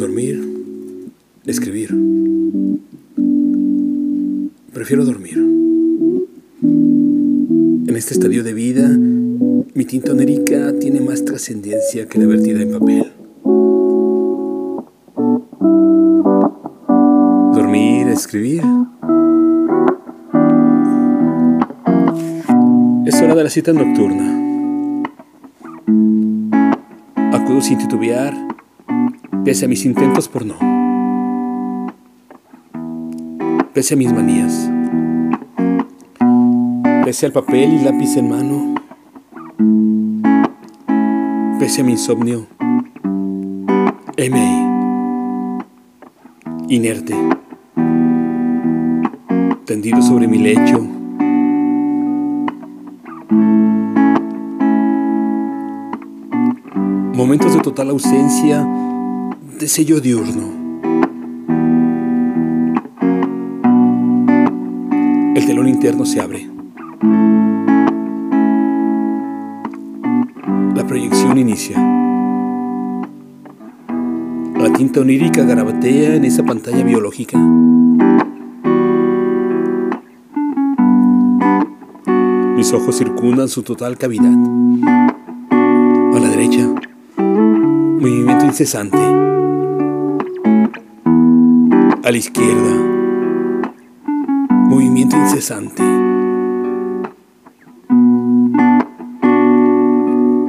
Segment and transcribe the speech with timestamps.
[0.00, 0.40] Dormir,
[1.44, 1.90] escribir.
[4.72, 5.36] Prefiero dormir.
[7.86, 12.72] En este estadio de vida, mi tinta onérica tiene más trascendencia que la vertida en
[12.72, 13.12] papel.
[17.52, 18.62] Dormir, escribir.
[23.04, 24.34] Es hora de la cita nocturna.
[27.34, 28.32] Acudo sin titubear,
[29.44, 30.54] pese a mis intentos por no.
[33.72, 34.70] Pese a mis manías.
[37.04, 38.74] Pese al papel y lápiz en mano.
[41.58, 42.46] Pese a mi insomnio.
[44.16, 44.38] M.
[44.38, 45.58] ahí,
[46.68, 47.14] inerte,
[49.64, 50.86] tendido sobre mi lecho.
[57.14, 58.66] Momentos de total ausencia
[59.60, 60.48] de sello diurno.
[65.36, 66.48] El telón interno se abre.
[70.74, 71.76] La proyección inicia.
[74.56, 77.38] La tinta onírica garabatea en esa pantalla biológica.
[82.56, 84.32] Mis ojos circundan su total cavidad.
[84.82, 86.66] A la derecha,
[87.18, 89.29] movimiento incesante.
[92.10, 92.74] A la izquierda,
[94.68, 95.80] movimiento incesante.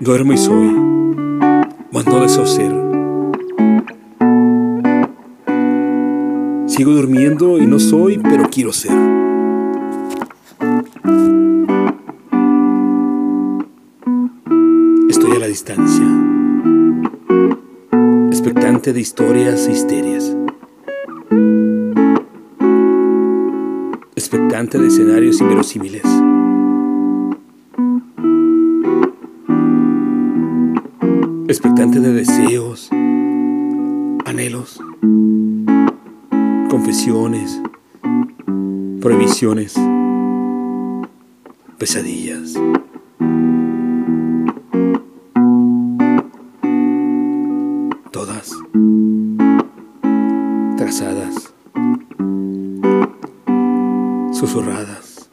[0.00, 0.70] Duermo y soy,
[1.92, 2.72] mas no deseo ser.
[6.68, 8.96] Sigo durmiendo y no soy, pero quiero ser.
[15.10, 16.06] Estoy a la distancia,
[18.30, 20.34] expectante de historias e histerias,
[24.62, 26.04] expectante de escenarios inverosímiles.
[31.48, 32.88] expectante de deseos,
[34.24, 34.80] anhelos,
[36.70, 37.60] confesiones,
[39.00, 39.74] prohibiciones,
[41.78, 42.54] pesadillas.
[48.12, 48.52] Todas
[50.76, 51.21] trazadas,
[54.42, 55.30] susurradas,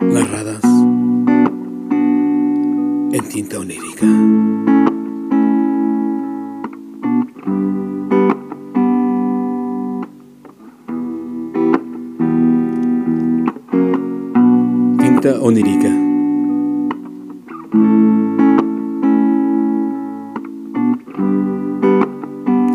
[0.00, 0.62] narradas
[3.12, 4.06] en tinta onírica.
[14.98, 15.88] Tinta onírica.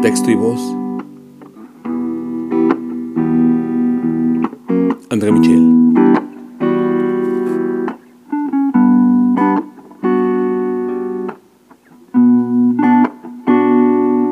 [0.01, 0.82] Texto y voz.
[5.13, 5.82] André Michel.